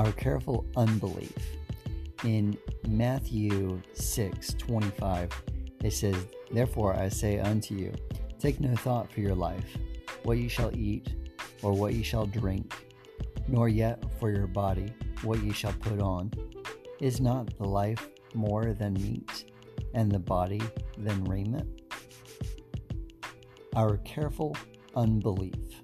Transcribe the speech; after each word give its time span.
Our 0.00 0.12
careful 0.12 0.64
unbelief. 0.76 1.36
In 2.24 2.56
Matthew 2.88 3.82
6 3.92 4.54
25, 4.54 5.42
it 5.84 5.90
says, 5.90 6.16
Therefore 6.50 6.96
I 6.96 7.10
say 7.10 7.38
unto 7.38 7.74
you, 7.74 7.92
take 8.38 8.60
no 8.60 8.74
thought 8.76 9.12
for 9.12 9.20
your 9.20 9.34
life, 9.34 9.76
what 10.22 10.38
ye 10.38 10.48
shall 10.48 10.74
eat, 10.74 11.14
or 11.60 11.74
what 11.74 11.92
ye 11.92 12.02
shall 12.02 12.24
drink, 12.24 12.74
nor 13.46 13.68
yet 13.68 14.02
for 14.18 14.30
your 14.30 14.46
body, 14.46 14.90
what 15.22 15.42
ye 15.42 15.52
shall 15.52 15.74
put 15.74 16.00
on. 16.00 16.30
Is 17.00 17.20
not 17.20 17.54
the 17.58 17.68
life 17.68 18.08
more 18.32 18.72
than 18.72 18.94
meat, 18.94 19.52
and 19.92 20.10
the 20.10 20.18
body 20.18 20.62
than 20.96 21.22
raiment? 21.24 21.82
Our 23.76 23.98
careful 23.98 24.56
unbelief. 24.96 25.82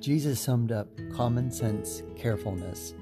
Jesus 0.00 0.38
summed 0.38 0.70
up 0.70 0.88
common 1.12 1.50
sense 1.50 2.04
carefulness 2.16 2.94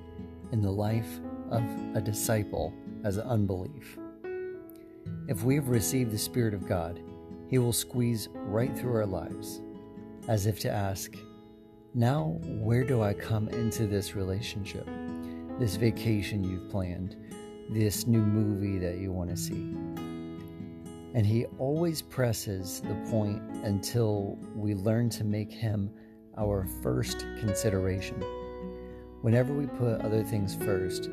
in 0.52 0.62
the 0.62 0.70
life 0.70 1.20
of 1.50 1.62
a 1.94 2.00
disciple 2.00 2.72
as 3.04 3.18
unbelief. 3.18 3.98
If 5.28 5.42
we 5.42 5.56
have 5.56 5.68
received 5.68 6.10
the 6.10 6.18
Spirit 6.18 6.54
of 6.54 6.66
God, 6.66 7.02
He 7.48 7.58
will 7.58 7.74
squeeze 7.74 8.28
right 8.32 8.74
through 8.76 8.94
our 8.94 9.06
lives, 9.06 9.60
as 10.26 10.46
if 10.46 10.58
to 10.60 10.70
ask, 10.70 11.14
Now, 11.92 12.38
where 12.44 12.82
do 12.82 13.02
I 13.02 13.12
come 13.12 13.48
into 13.50 13.86
this 13.86 14.16
relationship? 14.16 14.88
This 15.58 15.76
vacation 15.76 16.44
you've 16.44 16.70
planned, 16.70 17.16
this 17.68 18.06
new 18.06 18.22
movie 18.22 18.78
that 18.78 18.98
you 18.98 19.12
want 19.12 19.28
to 19.30 19.36
see. 19.36 19.74
And 21.12 21.26
He 21.26 21.44
always 21.58 22.00
presses 22.00 22.80
the 22.80 22.94
point 23.10 23.42
until 23.64 24.38
we 24.54 24.74
learn 24.74 25.10
to 25.10 25.24
make 25.24 25.52
Him 25.52 25.90
our 26.38 26.66
first 26.82 27.20
consideration. 27.38 28.22
Whenever 29.22 29.52
we 29.52 29.66
put 29.66 30.00
other 30.02 30.22
things 30.22 30.54
first, 30.56 31.10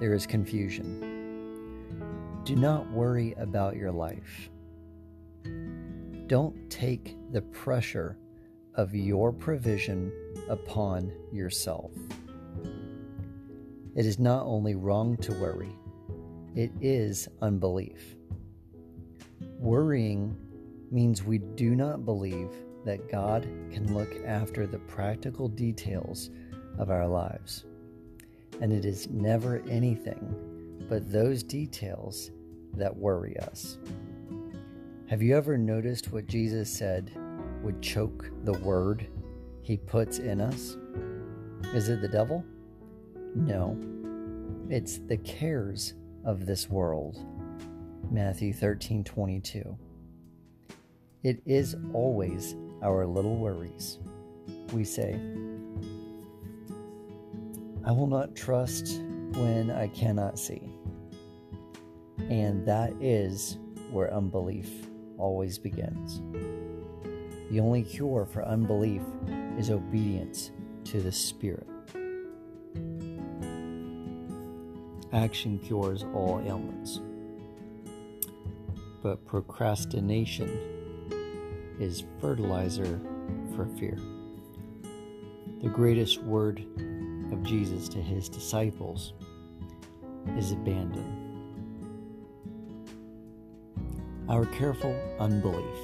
there 0.00 0.14
is 0.14 0.26
confusion. 0.26 2.42
Do 2.44 2.56
not 2.56 2.90
worry 2.90 3.34
about 3.38 3.76
your 3.76 3.92
life. 3.92 4.50
Don't 6.26 6.70
take 6.70 7.16
the 7.32 7.42
pressure 7.42 8.18
of 8.74 8.94
your 8.94 9.32
provision 9.32 10.12
upon 10.48 11.12
yourself. 11.32 11.92
It 13.94 14.06
is 14.06 14.18
not 14.18 14.44
only 14.44 14.74
wrong 14.74 15.16
to 15.18 15.32
worry, 15.34 15.70
it 16.54 16.72
is 16.80 17.28
unbelief. 17.40 18.16
Worrying 19.58 20.36
means 20.90 21.22
we 21.22 21.38
do 21.38 21.74
not 21.74 22.04
believe 22.04 22.50
that 22.84 23.10
God 23.10 23.42
can 23.72 23.94
look 23.94 24.14
after 24.26 24.66
the 24.66 24.78
practical 24.78 25.48
details 25.48 26.30
of 26.78 26.90
our 26.90 27.06
lives. 27.06 27.64
And 28.60 28.72
it 28.72 28.84
is 28.84 29.08
never 29.08 29.62
anything 29.68 30.84
but 30.88 31.10
those 31.10 31.42
details 31.42 32.30
that 32.76 32.94
worry 32.94 33.38
us. 33.40 33.78
Have 35.08 35.22
you 35.22 35.36
ever 35.36 35.56
noticed 35.56 36.12
what 36.12 36.26
Jesus 36.26 36.70
said 36.70 37.10
would 37.62 37.80
choke 37.80 38.30
the 38.44 38.52
word 38.52 39.06
he 39.62 39.76
puts 39.76 40.18
in 40.18 40.40
us? 40.40 40.76
Is 41.74 41.88
it 41.88 42.00
the 42.00 42.08
devil? 42.08 42.44
No, 43.34 43.78
it's 44.68 44.98
the 44.98 45.16
cares 45.18 45.94
of 46.24 46.46
this 46.46 46.68
world. 46.68 47.18
Matthew 48.10 48.52
13 48.52 49.04
22. 49.04 49.76
It 51.24 51.40
is 51.46 51.74
always 51.94 52.54
our 52.82 53.06
little 53.06 53.36
worries. 53.36 53.98
We 54.74 54.84
say, 54.84 55.18
I 57.82 57.92
will 57.92 58.06
not 58.06 58.36
trust 58.36 59.00
when 59.32 59.70
I 59.70 59.88
cannot 59.88 60.38
see. 60.38 60.70
And 62.28 62.66
that 62.66 62.92
is 63.00 63.56
where 63.90 64.12
unbelief 64.12 64.68
always 65.16 65.56
begins. 65.56 66.20
The 67.50 67.58
only 67.58 67.84
cure 67.84 68.26
for 68.26 68.44
unbelief 68.44 69.00
is 69.56 69.70
obedience 69.70 70.50
to 70.84 71.00
the 71.00 71.12
Spirit. 71.12 71.66
Action 75.14 75.58
cures 75.58 76.04
all 76.12 76.42
ailments, 76.44 77.00
but 79.02 79.24
procrastination 79.24 80.82
is 81.78 82.04
fertilizer 82.20 83.00
for 83.54 83.66
fear. 83.66 83.98
The 85.62 85.68
greatest 85.68 86.22
word 86.22 86.64
of 87.32 87.42
Jesus 87.42 87.88
to 87.90 87.98
his 87.98 88.28
disciples 88.28 89.14
is 90.36 90.52
abandon. 90.52 91.20
Our 94.28 94.46
careful 94.46 94.94
unbelief 95.18 95.78